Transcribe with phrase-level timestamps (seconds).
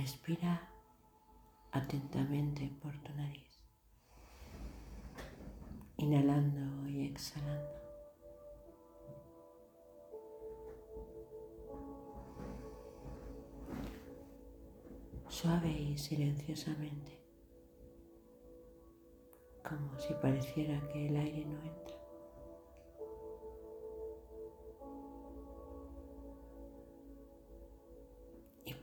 [0.00, 0.70] Respira
[1.72, 3.60] atentamente por tu nariz,
[5.96, 7.68] inhalando y exhalando.
[15.28, 17.20] Suave y silenciosamente,
[19.68, 21.97] como si pareciera que el aire no entra.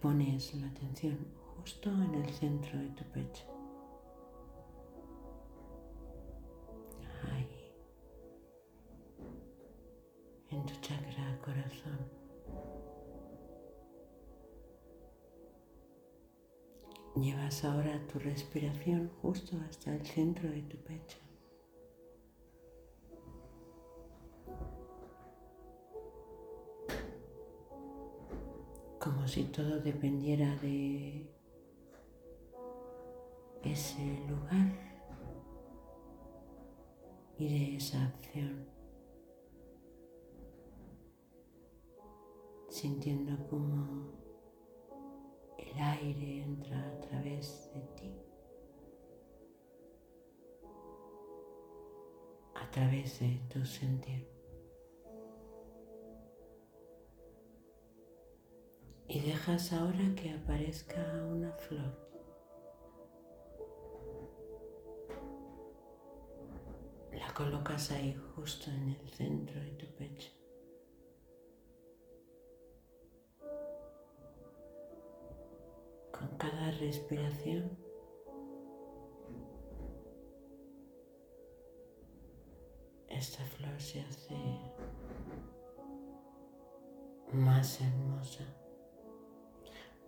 [0.06, 1.18] Pones la atención
[1.58, 3.44] justo en el centro de tu pecho.
[7.24, 7.74] Ahí.
[10.52, 11.98] En tu chakra corazón.
[17.16, 21.25] Llevas ahora tu respiración justo hasta el centro de tu pecho.
[29.06, 31.30] Como si todo dependiera de
[33.62, 34.74] ese lugar
[37.38, 38.66] y de esa acción,
[42.68, 44.12] sintiendo como
[45.60, 48.12] el aire entra a través de ti,
[52.56, 54.35] a través de tu sentir.
[59.08, 62.06] Y dejas ahora que aparezca una flor.
[67.36, 70.32] colocas ahí justo en el centro de tu pecho.
[76.18, 77.78] Con cada respiración
[83.10, 84.38] esta flor se hace
[87.34, 88.46] más hermosa,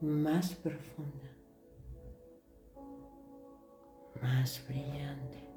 [0.02, 1.30] más profunda,
[4.22, 5.48] más brillante.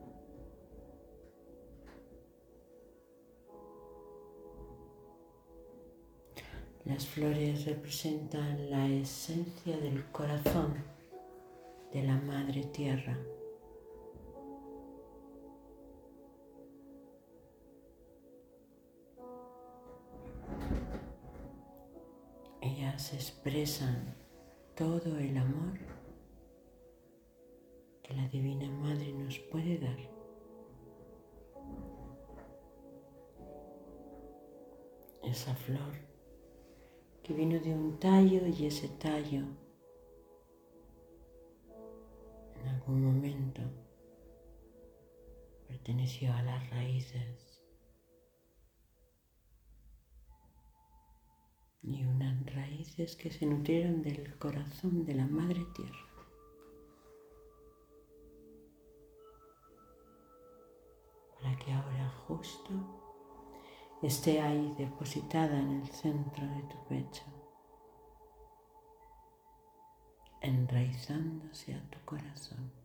[6.87, 10.83] Las flores representan la esencia del corazón
[11.93, 13.19] de la Madre Tierra.
[22.63, 24.17] Ellas expresan
[24.81, 25.79] todo el amor
[28.03, 29.99] que la Divina Madre nos puede dar.
[35.23, 35.93] Esa flor
[37.23, 39.45] que vino de un tallo y ese tallo
[42.59, 43.61] en algún momento
[45.69, 47.50] perteneció a las raíces
[52.47, 56.07] raíces que se nutrieron del corazón de la Madre Tierra.
[61.41, 62.71] Para que ahora justo
[64.03, 67.23] esté ahí depositada en el centro de tu pecho,
[70.41, 72.80] enraizándose a tu corazón.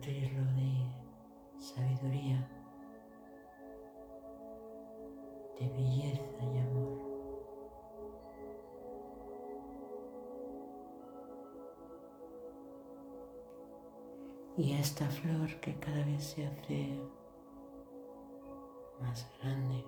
[0.00, 2.48] Nutrirlo de sabiduría,
[5.58, 7.10] de belleza y amor.
[14.56, 16.98] y esta flor que cada vez se hace
[19.00, 19.84] más grande.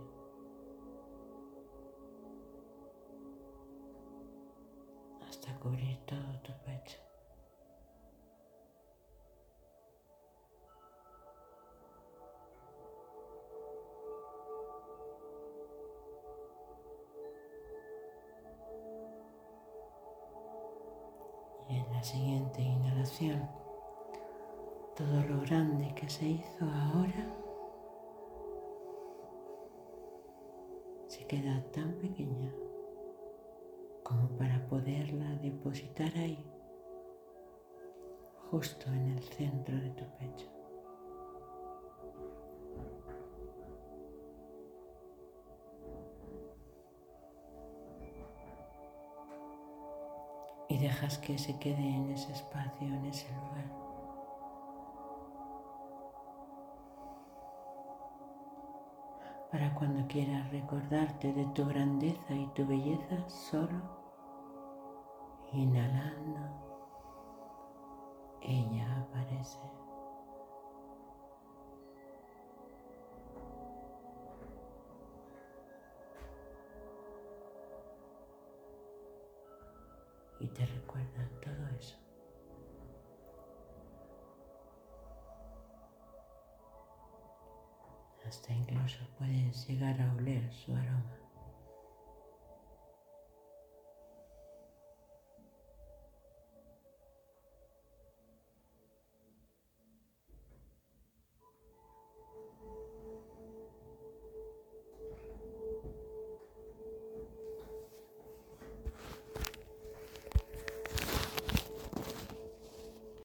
[21.68, 23.48] En la siguiente inhalación
[24.96, 27.26] todo lo grande que se hizo ahora
[31.08, 32.52] se queda tan pequeña
[34.02, 36.44] como para poderla depositar ahí,
[38.50, 40.61] justo en el centro de tu pecho.
[50.82, 53.82] Dejas que se quede en ese espacio, en ese lugar.
[59.52, 63.82] para cuando quieras recordarte de tu grandeza y tu belleza solo
[65.52, 66.40] inhalando,
[68.40, 69.81] ella aparece.
[81.40, 81.96] Todo eso.
[88.26, 91.21] Hasta incluso puedes llegar a oler su aroma.